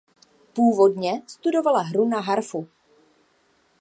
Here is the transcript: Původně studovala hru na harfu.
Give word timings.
Původně 0.53 1.21
studovala 1.27 1.81
hru 1.81 2.07
na 2.07 2.19
harfu. 2.19 2.67